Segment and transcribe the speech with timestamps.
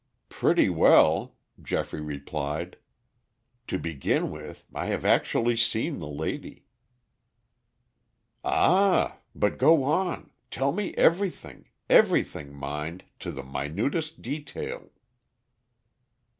[0.29, 2.77] "Pretty well," Geoffrey replied.
[3.67, 6.65] "To begin with, I have actually seen the lady."
[8.43, 9.19] "Ah!
[9.35, 10.31] But go on.
[10.49, 14.89] Tell me everything, everything mind, to the minutest detail."